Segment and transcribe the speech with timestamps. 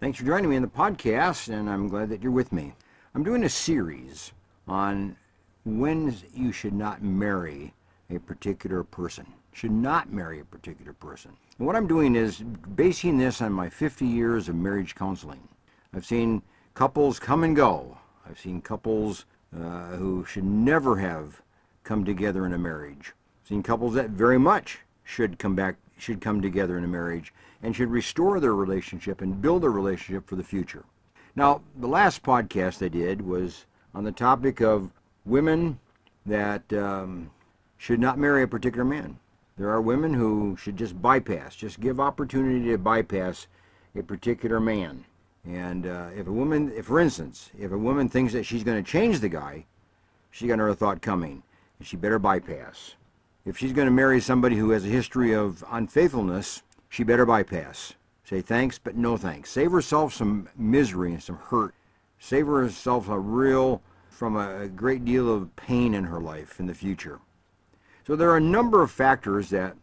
[0.00, 2.72] Thanks for joining me in the podcast, and I'm glad that you're with me.
[3.16, 4.30] I'm doing a series
[4.68, 5.16] on
[5.64, 7.74] when you should not marry
[8.08, 9.26] a particular person.
[9.50, 11.32] Should not marry a particular person.
[11.58, 12.38] And what I'm doing is
[12.76, 15.48] basing this on my 50 years of marriage counseling.
[15.92, 16.42] I've seen
[16.74, 17.98] couples come and go.
[18.24, 21.42] I've seen couples uh, who should never have
[21.82, 23.14] come together in a marriage.
[23.42, 27.34] I've seen couples that very much should come back, should come together in a marriage
[27.62, 30.84] and should restore their relationship and build a relationship for the future.
[31.34, 34.90] Now, the last podcast I did was on the topic of
[35.24, 35.78] women
[36.26, 37.30] that um,
[37.76, 39.18] should not marry a particular man.
[39.56, 43.48] There are women who should just bypass, just give opportunity to bypass
[43.96, 45.04] a particular man.
[45.44, 48.82] And uh, if a woman, if for instance, if a woman thinks that she's going
[48.82, 49.64] to change the guy,
[50.30, 51.42] she got another thought coming,
[51.78, 52.94] and she better bypass.
[53.44, 57.94] If she's going to marry somebody who has a history of unfaithfulness, she better bypass.
[58.24, 59.50] Say thanks, but no thanks.
[59.50, 61.74] Save herself some misery and some hurt.
[62.18, 66.74] Save herself a real, from a great deal of pain in her life in the
[66.74, 67.20] future.
[68.06, 69.76] So there are a number of factors that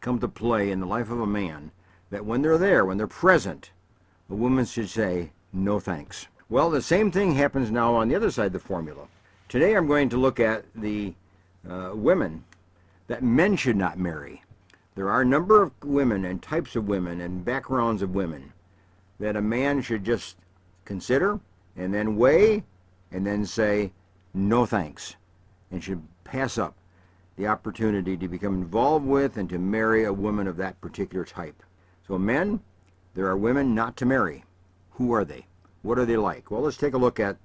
[0.00, 1.70] come to play in the life of a man
[2.10, 3.70] that when they're there, when they're present,
[4.30, 6.26] a woman should say, no thanks.
[6.48, 9.08] Well, the same thing happens now on the other side of the formula.
[9.48, 11.14] Today I'm going to look at the
[11.68, 12.44] uh, women
[13.06, 14.42] that men should not marry.
[14.96, 18.54] There are a number of women and types of women and backgrounds of women
[19.20, 20.38] that a man should just
[20.86, 21.38] consider
[21.76, 22.64] and then weigh
[23.12, 23.92] and then say,
[24.32, 25.16] no thanks,
[25.70, 26.74] and should pass up
[27.36, 31.62] the opportunity to become involved with and to marry a woman of that particular type.
[32.08, 32.60] So, men,
[33.14, 34.44] there are women not to marry.
[34.92, 35.46] Who are they?
[35.82, 36.50] What are they like?
[36.50, 37.36] Well, let's take a look at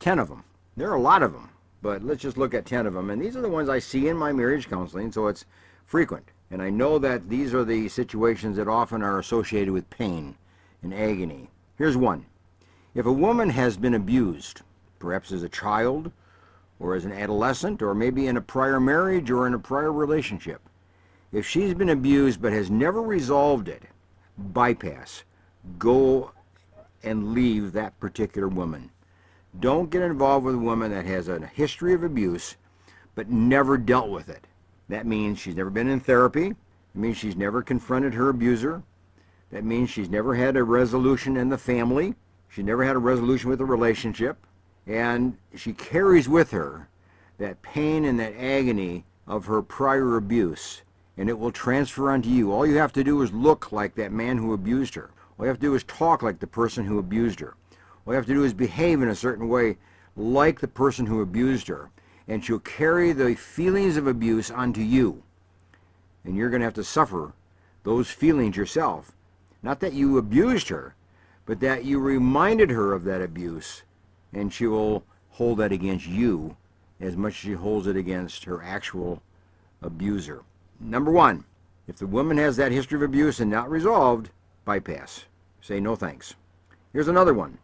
[0.00, 0.42] 10 of them.
[0.76, 3.10] There are a lot of them, but let's just look at 10 of them.
[3.10, 5.44] And these are the ones I see in my marriage counseling, so it's
[5.84, 6.32] frequent.
[6.50, 10.36] And I know that these are the situations that often are associated with pain
[10.82, 11.50] and agony.
[11.76, 12.26] Here's one.
[12.94, 14.62] If a woman has been abused,
[14.98, 16.10] perhaps as a child,
[16.80, 20.62] or as an adolescent, or maybe in a prior marriage or in a prior relationship,
[21.32, 23.82] if she's been abused but has never resolved it,
[24.38, 25.24] bypass.
[25.78, 26.32] Go
[27.02, 28.90] and leave that particular woman.
[29.60, 32.56] Don't get involved with a woman that has a history of abuse
[33.14, 34.46] but never dealt with it.
[34.88, 36.46] That means she's never been in therapy.
[36.46, 36.56] It
[36.94, 38.82] means she's never confronted her abuser.
[39.50, 42.14] That means she's never had a resolution in the family.
[42.48, 44.46] She never had a resolution with the relationship.
[44.86, 46.88] And she carries with her
[47.36, 50.82] that pain and that agony of her prior abuse.
[51.18, 52.52] And it will transfer onto you.
[52.52, 55.10] All you have to do is look like that man who abused her.
[55.38, 57.54] All you have to do is talk like the person who abused her.
[58.06, 59.76] All you have to do is behave in a certain way
[60.16, 61.90] like the person who abused her
[62.28, 65.22] and she'll carry the feelings of abuse onto you.
[66.24, 67.32] And you're going to have to suffer
[67.84, 69.12] those feelings yourself.
[69.62, 70.94] Not that you abused her,
[71.46, 73.82] but that you reminded her of that abuse,
[74.32, 76.56] and she will hold that against you
[77.00, 79.22] as much as she holds it against her actual
[79.80, 80.42] abuser.
[80.78, 81.44] Number one,
[81.86, 84.30] if the woman has that history of abuse and not resolved,
[84.64, 85.24] bypass.
[85.62, 86.34] Say no thanks.
[86.92, 87.58] Here's another one.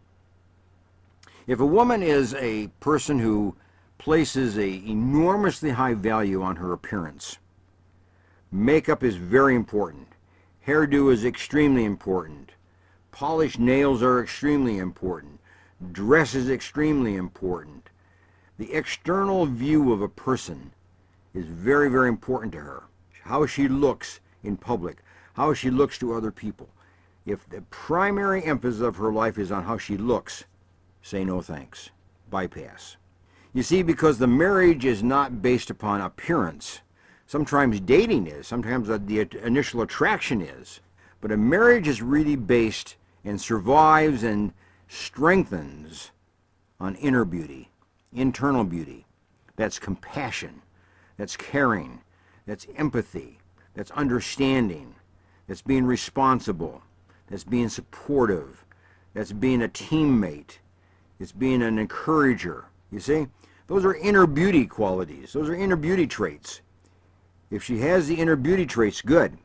[1.47, 3.55] If a woman is a person who
[3.99, 7.39] places a enormously high value on her appearance.
[8.51, 10.09] Makeup is very important.
[10.67, 12.53] Hairdo is extremely important.
[13.11, 15.41] Polished nails are extremely important.
[15.93, 17.91] Dress is extremely important.
[18.59, 20.73] The external view of a person
[21.35, 22.85] is very, very important to her.
[23.23, 24.99] How she looks in public,
[25.35, 26.69] how she looks to other people.
[27.27, 30.45] If the primary emphasis of her life is on how she looks,
[31.03, 31.91] say no thanks.
[32.31, 32.97] Bypass.
[33.55, 36.81] You see, because the marriage is not based upon appearance.
[37.27, 40.81] Sometimes dating is, sometimes the initial attraction is.
[41.21, 44.53] But a marriage is really based and survives and
[44.89, 46.11] strengthens
[46.81, 47.71] on inner beauty,
[48.13, 49.07] internal beauty.
[49.55, 50.61] That's compassion,
[51.17, 52.01] that's caring,
[52.47, 53.39] that's empathy,
[53.75, 54.97] that's understanding,
[55.47, 56.83] that's being responsible,
[57.29, 58.65] that's being supportive,
[59.15, 60.59] that's being a teammate,
[61.21, 62.65] it's being an encourager.
[62.91, 63.27] You see?
[63.67, 65.33] Those are inner beauty qualities.
[65.33, 66.61] Those are inner beauty traits.
[67.51, 69.39] If she has the inner beauty traits, good.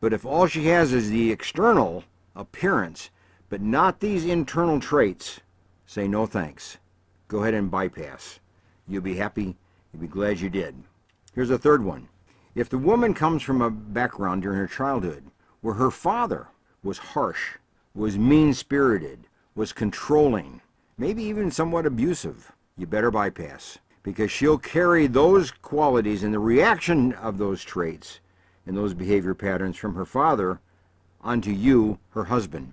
[0.00, 2.04] But if all she has is the external
[2.36, 3.10] appearance,
[3.48, 5.40] but not these internal traits,
[5.86, 6.78] say no thanks.
[7.26, 8.38] Go ahead and bypass.
[8.86, 9.56] You'll be happy.
[9.92, 10.74] You'll be glad you did.
[11.34, 12.08] Here's a third one.
[12.54, 15.24] If the woman comes from a background during her childhood
[15.60, 16.48] where her father
[16.82, 17.56] was harsh,
[17.94, 20.60] was mean spirited, was controlling,
[20.96, 27.12] maybe even somewhat abusive, you better bypass because she'll carry those qualities and the reaction
[27.12, 28.20] of those traits
[28.66, 30.60] and those behavior patterns from her father
[31.20, 32.72] onto you, her husband.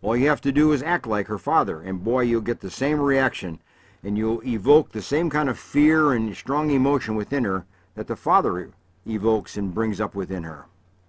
[0.00, 2.70] All you have to do is act like her father, and boy, you'll get the
[2.70, 3.60] same reaction,
[4.02, 8.16] and you'll evoke the same kind of fear and strong emotion within her that the
[8.16, 8.70] father
[9.06, 10.66] evokes and brings up within her.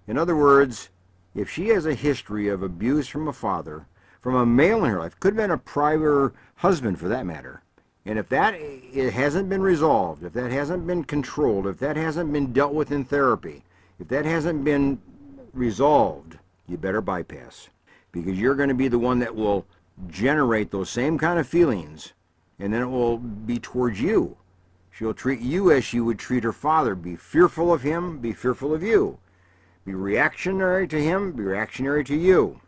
[0.08, 0.90] In other words,
[1.36, 3.86] if she has a history of abuse from a father,
[4.20, 7.64] from a male in her life, could have been a prior husband for that matter,
[8.06, 12.34] and if that it hasn't been resolved, if that hasn't been controlled, if that hasn't
[12.34, 13.64] been dealt with in therapy,
[14.00, 15.02] if that hasn't been
[15.54, 17.70] resolved, you better bypass.
[18.12, 19.66] Because you're going to be the one that will
[20.10, 22.14] generate those same kind of feelings,
[22.60, 24.38] and then it will be towards you.
[24.92, 26.96] She'll treat you as she would treat her father.
[26.96, 29.18] Be fearful of him, be fearful of you.
[29.86, 32.62] Be reactionary to him, be reactionary to you.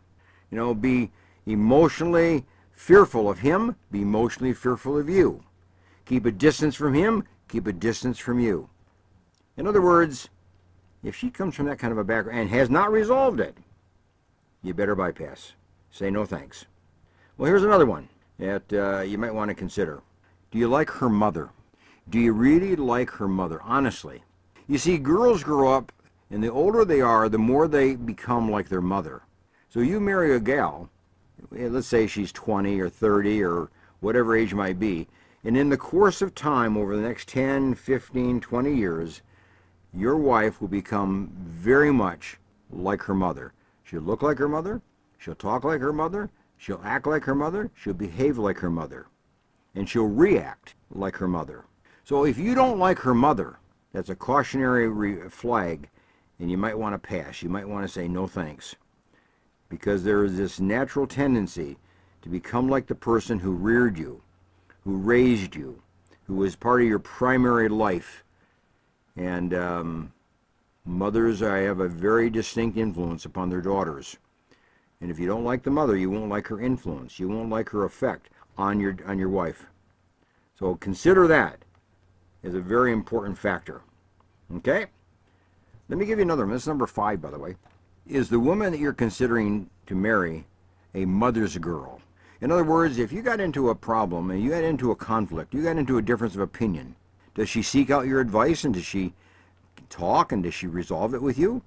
[0.50, 1.10] You know, be
[1.46, 2.44] emotionally
[2.76, 5.42] fearful of him, be emotionally fearful of you.
[6.04, 8.68] Keep a distance from him, keep a distance from you.
[9.56, 10.28] In other words,
[11.02, 13.56] if she comes from that kind of a background and has not resolved it,
[14.62, 15.54] you better bypass.
[15.90, 16.66] Say no thanks.
[17.38, 18.08] Well, here's another one
[18.38, 20.02] that uh, you might want to consider.
[20.50, 21.50] Do you like her mother?
[22.10, 23.60] Do you really like her mother?
[23.62, 24.22] Honestly.
[24.68, 25.92] You see, girls grow up,
[26.30, 29.22] and the older they are, the more they become like their mother.
[29.68, 30.90] So you marry a gal,
[31.50, 35.08] let's say she's 20 or 30 or whatever age might be,
[35.44, 39.22] and in the course of time, over the next 10, 15, 20 years,
[39.94, 42.38] your wife will become very much
[42.70, 43.52] like her mother.
[43.84, 44.82] She'll look like her mother,
[45.18, 49.06] she'll talk like her mother, she'll act like her mother, she'll behave like her mother,
[49.74, 51.64] and she'll react like her mother.
[52.04, 53.58] So if you don't like her mother,
[53.92, 55.88] that's a cautionary flag,
[56.38, 57.42] and you might want to pass.
[57.42, 58.74] You might want to say no thanks.
[59.68, 61.76] Because there is this natural tendency
[62.22, 64.22] to become like the person who reared you,
[64.84, 65.82] who raised you,
[66.26, 68.24] who was part of your primary life,
[69.16, 70.12] and um,
[70.84, 74.16] mothers I have a very distinct influence upon their daughters.
[75.00, 77.18] And if you don't like the mother, you won't like her influence.
[77.18, 79.66] You won't like her effect on your on your wife.
[80.58, 81.58] So consider that
[82.42, 83.82] as a very important factor.
[84.56, 84.86] Okay?
[85.88, 86.54] Let me give you another one.
[86.54, 87.56] This is number five, by the way.
[88.08, 90.46] Is the woman that you're considering to marry
[90.94, 92.00] a mother's girl?
[92.40, 95.52] In other words, if you got into a problem and you got into a conflict,
[95.52, 96.94] you got into a difference of opinion,
[97.34, 99.12] does she seek out your advice and does she
[99.88, 101.62] talk and does she resolve it with you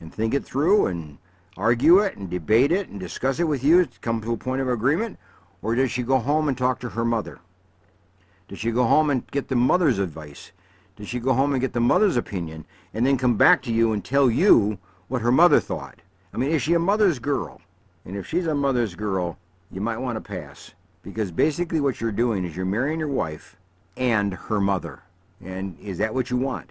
[0.00, 1.18] and think it through and
[1.58, 4.62] argue it and debate it and discuss it with you to come to a point
[4.62, 5.18] of agreement?
[5.60, 7.38] Or does she go home and talk to her mother?
[8.48, 10.52] Does she go home and get the mother's advice?
[10.96, 12.64] Does she go home and get the mother's opinion
[12.94, 16.00] and then come back to you and tell you what her mother thought?
[16.32, 17.60] I mean, is she a mother's girl?
[18.04, 19.38] And if she's a mother's girl,
[19.70, 20.72] you might want to pass.
[21.02, 23.56] Because basically what you're doing is you're marrying your wife
[23.96, 25.02] and her mother.
[25.44, 26.70] And is that what you want?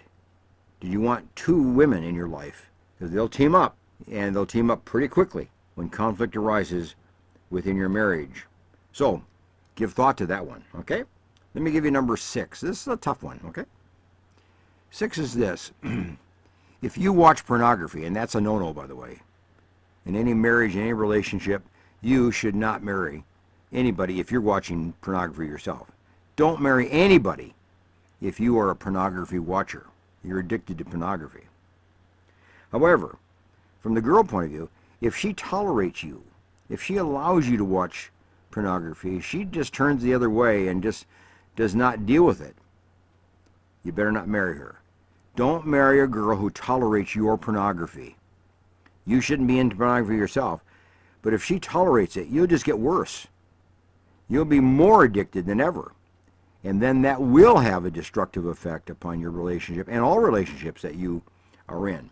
[0.80, 2.70] Do you want two women in your life?
[2.98, 3.76] Because they'll team up,
[4.10, 6.94] and they'll team up pretty quickly when conflict arises
[7.50, 8.46] within your marriage.
[8.92, 9.22] So,
[9.74, 11.04] give thought to that one, okay?
[11.54, 12.60] Let me give you number six.
[12.60, 13.64] This is a tough one, okay?
[14.90, 15.72] Six is this.
[16.82, 19.20] if you watch pornography, and that's a no-no, by the way,
[20.04, 21.62] in any marriage, any relationship,
[22.00, 23.24] you should not marry
[23.72, 25.90] anybody if you're watching pornography yourself.
[26.36, 27.54] Don't marry anybody
[28.20, 29.86] if you are a pornography watcher.
[30.22, 31.44] You're addicted to pornography.
[32.72, 33.16] However,
[33.80, 34.68] from the girl point of view,
[35.00, 36.22] if she tolerates you,
[36.68, 38.10] if she allows you to watch
[38.50, 41.06] pornography, she just turns the other way and just
[41.54, 42.54] does not deal with it.
[43.84, 44.80] You better not marry her.
[45.36, 48.16] Don't marry a girl who tolerates your pornography.
[49.04, 50.64] You shouldn't be into pornography yourself,
[51.20, 53.26] but if she tolerates it, you'll just get worse.
[54.28, 55.92] You'll be more addicted than ever.
[56.64, 60.96] And then that will have a destructive effect upon your relationship and all relationships that
[60.96, 61.22] you
[61.68, 62.08] are in.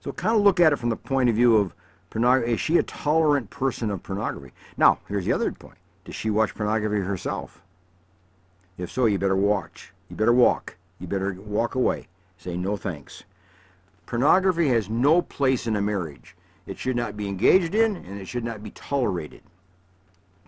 [0.00, 1.74] So kind of look at it from the point of view of
[2.10, 2.52] pornography.
[2.52, 4.52] Is she a tolerant person of pornography?
[4.76, 5.78] Now, here's the other point.
[6.04, 7.62] Does she watch pornography herself?
[8.76, 9.92] If so, you better watch.
[10.10, 10.76] You better walk.
[11.00, 12.08] You better walk away.
[12.38, 13.24] Say no thanks.
[14.06, 16.36] Pornography has no place in a marriage.
[16.66, 19.42] It should not be engaged in and it should not be tolerated.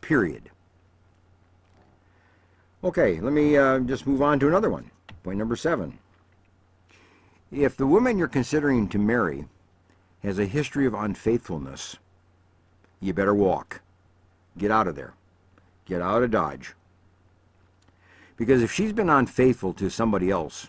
[0.01, 0.51] Period.
[2.85, 4.91] Okay, let me uh, just move on to another one.
[5.25, 5.99] Point number seven.
[7.51, 9.47] If the woman you're considering to marry
[10.23, 11.97] has a history of unfaithfulness,
[13.01, 13.81] you better walk.
[14.57, 15.15] Get out of there.
[15.87, 16.75] Get out of Dodge.
[18.37, 20.69] Because if she's been unfaithful to somebody else,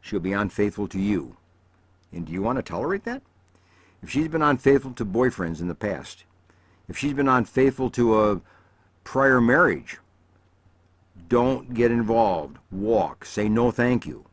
[0.00, 1.36] she'll be unfaithful to you.
[2.12, 3.22] And do you want to tolerate that?
[4.02, 6.24] If she's been unfaithful to boyfriends in the past,
[6.88, 8.40] if she's been unfaithful to a
[9.04, 9.98] prior marriage,
[11.28, 12.58] don't get involved.
[12.70, 13.24] Walk.
[13.24, 14.24] Say no thank you.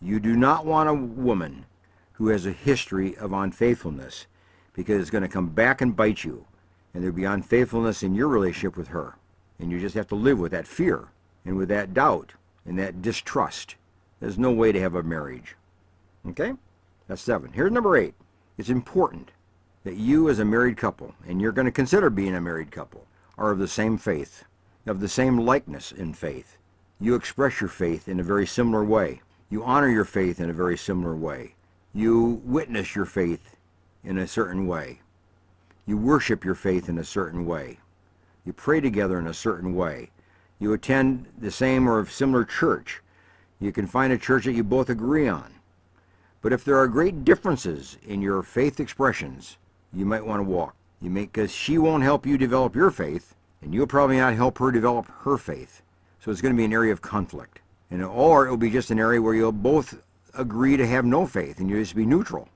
[0.00, 1.66] You do not want a woman
[2.14, 4.26] who has a history of unfaithfulness
[4.72, 6.46] because it's going to come back and bite you.
[6.94, 9.16] and there'll be unfaithfulness in your relationship with her.
[9.58, 11.08] And you just have to live with that fear
[11.44, 13.74] and with that doubt and that distrust.
[14.24, 15.54] There's no way to have a marriage.
[16.30, 16.54] Okay?
[17.08, 17.52] That's seven.
[17.52, 18.14] Here's number eight.
[18.56, 19.32] It's important
[19.84, 23.04] that you, as a married couple, and you're going to consider being a married couple,
[23.36, 24.44] are of the same faith,
[24.86, 26.56] of the same likeness in faith.
[26.98, 29.20] You express your faith in a very similar way.
[29.50, 31.54] You honor your faith in a very similar way.
[31.92, 33.56] You witness your faith
[34.02, 35.00] in a certain way.
[35.84, 37.78] You worship your faith in a certain way.
[38.46, 40.12] You pray together in a certain way.
[40.58, 43.02] You attend the same or similar church.
[43.60, 45.54] You can find a church that you both agree on.
[46.42, 49.56] But if there are great differences in your faith expressions,
[49.92, 50.74] you might want to walk.
[51.00, 54.58] You may, because she won't help you develop your faith, and you'll probably not help
[54.58, 55.82] her develop her faith.
[56.20, 57.60] So it's going to be an area of conflict.
[57.90, 60.02] And or it'll be just an area where you'll both
[60.34, 62.48] agree to have no faith and you just be neutral.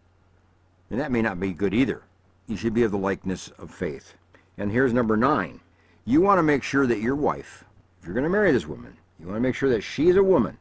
[0.90, 2.02] And that may not be good either.
[2.47, 4.14] You should be of the likeness of faith.
[4.57, 5.61] And here's number nine.
[6.05, 7.64] You want to make sure that your wife,
[8.00, 10.23] if you're going to marry this woman, you want to make sure that she's a
[10.23, 10.57] woman,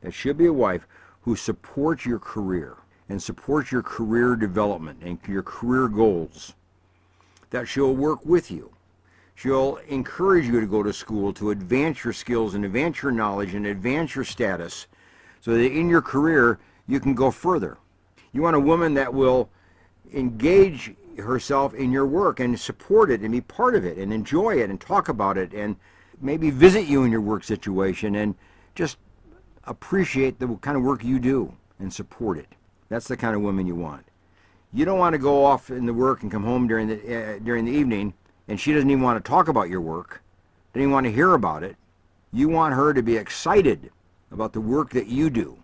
[0.00, 0.86] that she'll be a wife
[1.22, 2.76] who supports your career
[3.08, 6.54] and supports your career development and your career goals.
[7.50, 8.72] That she'll work with you.
[9.34, 13.54] She'll encourage you to go to school to advance your skills and advance your knowledge
[13.54, 14.86] and advance your status
[15.40, 17.78] so that in your career you can go further.
[18.32, 19.48] You want a woman that will
[20.12, 24.60] engage herself in your work and support it and be part of it and enjoy
[24.60, 25.76] it and talk about it and
[26.20, 28.34] maybe visit you in your work situation and
[28.74, 28.98] just
[29.68, 32.48] appreciate the kind of work you do and support it.
[32.88, 34.04] That's the kind of woman you want.
[34.72, 37.38] You don't want to go off in the work and come home during the uh,
[37.38, 38.14] during the evening
[38.48, 40.22] and she doesn't even want to talk about your work,
[40.72, 41.76] doesn't even want to hear about it.
[42.32, 43.90] You want her to be excited
[44.30, 45.58] about the work that you do.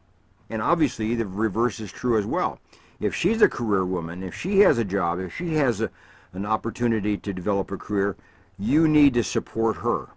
[0.50, 2.58] And obviously the reverse is true as well.
[3.00, 5.90] If she's a career woman, if she has a job, if she has a,
[6.32, 8.16] an opportunity to develop a career,
[8.58, 10.11] you need to support her.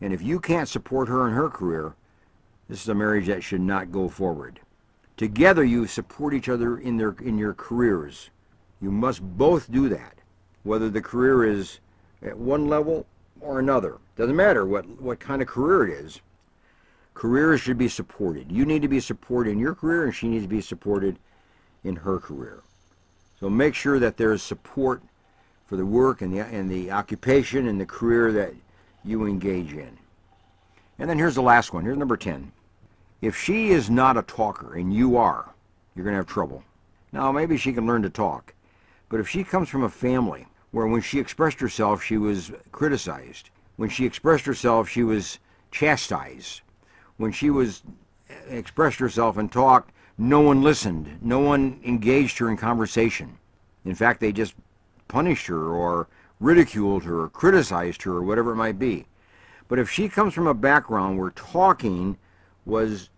[0.00, 1.94] And if you can't support her in her career,
[2.72, 4.58] this is a marriage that should not go forward.
[5.18, 8.30] Together you support each other in their in your careers.
[8.80, 10.14] You must both do that.
[10.62, 11.80] Whether the career is
[12.22, 13.04] at one level
[13.42, 13.98] or another.
[14.16, 16.22] Doesn't matter what, what kind of career it is.
[17.12, 18.50] Careers should be supported.
[18.50, 21.18] You need to be supported in your career and she needs to be supported
[21.84, 22.62] in her career.
[23.38, 25.02] So make sure that there is support
[25.66, 28.54] for the work and the, and the occupation and the career that
[29.04, 29.98] you engage in.
[30.98, 31.84] And then here's the last one.
[31.84, 32.50] Here's number 10.
[33.22, 35.54] If she is not a talker and you are,
[35.94, 36.64] you're going to have trouble.
[37.12, 38.52] Now, maybe she can learn to talk.
[39.08, 43.50] But if she comes from a family where when she expressed herself, she was criticized,
[43.76, 45.38] when she expressed herself, she was
[45.70, 46.62] chastised,
[47.16, 47.82] when she was
[48.28, 51.18] eh, expressed herself and talked, no one listened.
[51.22, 53.38] No one engaged her in conversation.
[53.84, 54.54] In fact, they just
[55.08, 56.08] punished her or
[56.40, 59.06] ridiculed her or criticized her or whatever it might be.
[59.68, 62.18] But if she comes from a background where talking
[62.64, 63.10] was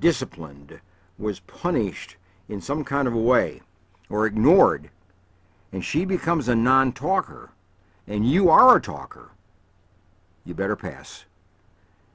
[0.00, 0.80] disciplined,
[1.18, 2.16] was punished
[2.48, 3.60] in some kind of a way,
[4.08, 4.90] or ignored,
[5.72, 7.50] and she becomes a non talker,
[8.06, 9.30] and you are a talker,
[10.44, 11.24] you better pass.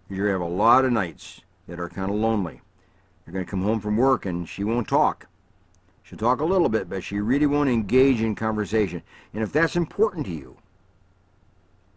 [0.10, 2.62] You're going to have a lot of nights that are kind of lonely.
[3.26, 5.28] You're going to come home from work and she won't talk.
[6.04, 9.04] She'll talk a little bit, but she really won't engage in conversation.
[9.34, 10.58] And if that's important to you,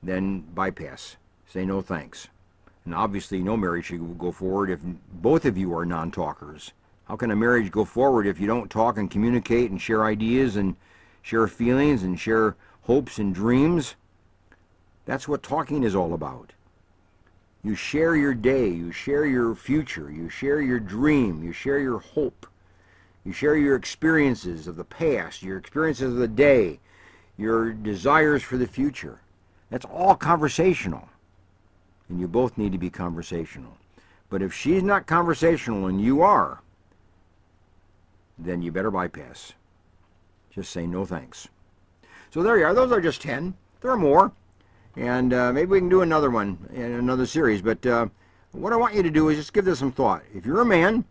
[0.03, 1.17] then bypass.
[1.49, 2.29] Say no thanks.
[2.85, 4.81] And obviously, no marriage should go forward if
[5.13, 6.73] both of you are non talkers.
[7.07, 10.57] How can a marriage go forward if you don't talk and communicate and share ideas
[10.57, 10.77] and
[11.23, 13.97] share feelings and share hopes and dreams?
[15.07, 16.53] That's what talking is all about.
[17.63, 21.99] You share your day, you share your future, you share your dream, you share your
[21.99, 22.47] hope.
[23.25, 26.79] You share your experiences of the past, your experiences of the day,
[27.39, 29.21] your desires for the future.
[29.71, 31.09] That's all conversational.
[32.09, 33.77] And you both need to be conversational.
[34.31, 36.61] But if she's not conversational and you are,
[38.39, 39.53] then you better bypass.
[40.51, 41.49] Just say no thanks.
[42.31, 42.75] So there you are.
[42.75, 43.55] Those are just 10.
[43.81, 44.33] There are more.
[44.97, 47.63] And uh, maybe we can do another one in another series.
[47.63, 48.09] But uh,
[48.53, 50.23] what I want you to do is just give this some thought.
[50.35, 51.05] If you're a man,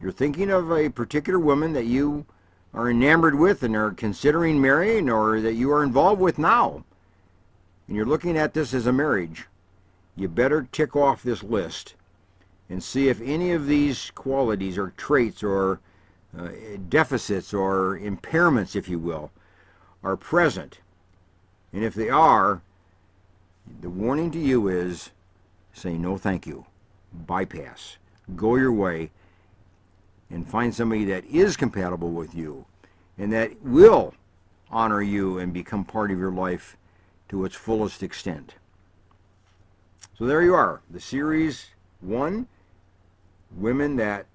[0.00, 2.26] you're thinking of a particular woman that you
[2.74, 6.84] are enamored with and are considering marrying or that you are involved with now,
[7.86, 9.46] and you're looking at this as a marriage,
[10.16, 11.94] you better tick off this list
[12.68, 15.80] and see if any of these qualities or traits or
[16.36, 16.48] uh,
[16.88, 19.30] deficits or impairments, if you will,
[20.02, 20.80] are present.
[21.72, 22.62] And if they are,
[23.80, 25.10] the warning to you is
[25.72, 26.66] say no thank you.
[27.12, 27.98] Bypass.
[28.36, 29.10] Go your way
[30.30, 32.64] and find somebody that is compatible with you
[33.18, 34.14] and that will
[34.70, 36.76] honor you and become part of your life
[37.28, 38.54] to its fullest extent.
[40.18, 40.82] So there you are.
[40.90, 42.46] The series one,
[43.56, 44.26] women that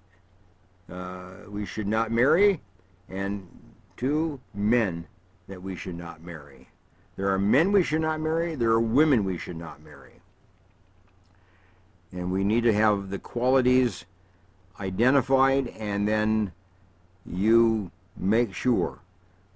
[0.92, 2.62] uh, we should not marry,
[3.10, 3.48] and
[3.96, 5.08] two, men
[5.48, 6.70] that we should not marry.
[7.16, 10.14] There are men we should not marry, there are women we should not marry.
[12.12, 14.06] And we need to have the qualities
[14.80, 16.54] identified, and then
[17.26, 19.00] you make sure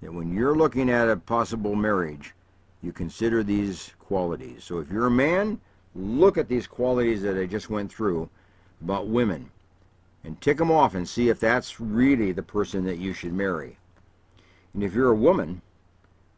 [0.02, 2.34] that when you're looking at a possible marriage,
[2.82, 4.64] you consider these qualities.
[4.64, 5.60] So if you're a man,
[5.94, 8.28] look at these qualities that I just went through
[8.82, 9.50] about women
[10.24, 13.76] and tick them off and see if that's really the person that you should marry.
[14.74, 15.62] And if you're a woman,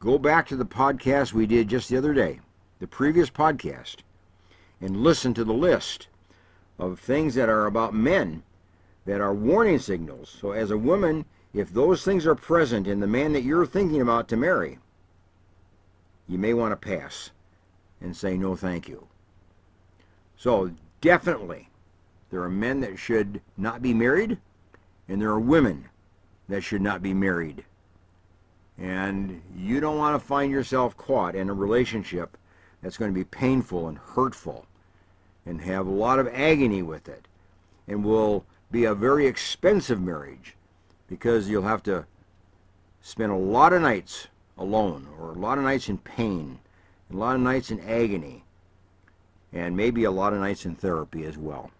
[0.01, 2.41] go back to the podcast we did just the other day,
[2.81, 3.97] the previous podcast,
[4.81, 6.09] and listen to the list
[6.79, 8.43] of things that are about men
[9.05, 10.37] that are warning signals.
[10.41, 14.01] So as a woman, if those things are present in the man that you're thinking
[14.01, 14.79] about to marry,
[16.27, 17.31] you may want to pass
[18.01, 19.07] and say no thank you.
[20.37, 21.69] So definitely
[22.31, 24.39] there are men that should not be married,
[25.09, 25.89] and there are women
[26.49, 27.65] that should not be married.
[28.77, 32.37] And you don't want to find yourself caught in a relationship
[32.83, 34.67] that's going to be painful and hurtful
[35.47, 37.29] and have a lot of agony with it
[37.87, 40.57] and will be a very expensive marriage
[41.07, 42.07] because you'll have to
[43.01, 46.59] spend a lot of nights alone or a lot of nights in pain,
[47.13, 48.44] a lot of nights in agony,
[49.55, 51.71] and maybe a lot of nights in therapy as well.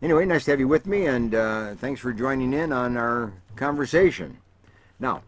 [0.00, 3.32] Anyway, nice to have you with me, and uh, thanks for joining in on our
[3.54, 4.38] conversation.
[4.98, 5.22] Now,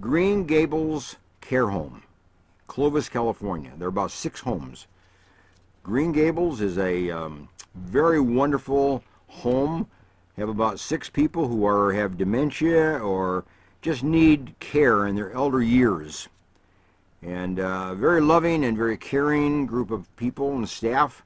[0.00, 2.02] Green Gables Care Home,
[2.66, 3.72] Clovis, California.
[3.78, 4.86] There are about six homes.
[5.82, 9.88] Green Gables is a um, very wonderful home.
[10.36, 13.44] Have about six people who are have dementia or
[13.80, 16.28] just need care in their elder years.
[17.26, 21.24] And uh, very loving and very caring group of people and staff.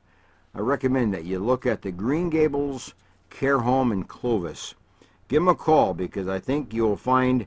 [0.55, 2.95] I recommend that you look at the Green Gables
[3.29, 4.75] Care Home in Clovis.
[5.29, 7.47] Give them a call because I think you'll find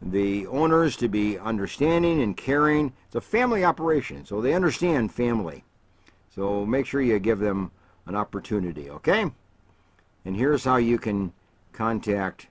[0.00, 2.94] the owners to be understanding and caring.
[3.04, 5.62] It's a family operation, so they understand family.
[6.34, 7.70] So make sure you give them
[8.06, 9.30] an opportunity, okay?
[10.24, 11.34] And here's how you can
[11.74, 12.46] contact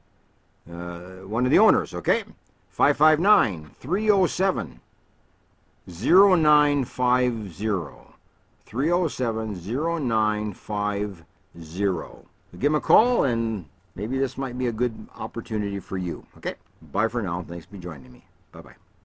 [0.71, 2.23] uh, one of the owners, okay?
[2.69, 4.79] 559 307
[5.87, 8.13] 0950.
[8.65, 11.23] 307 0950.
[12.53, 13.65] Give them a call and
[13.95, 16.25] maybe this might be a good opportunity for you.
[16.37, 16.55] Okay?
[16.91, 17.45] Bye for now.
[17.47, 18.25] Thanks for joining me.
[18.51, 18.75] Bye bye.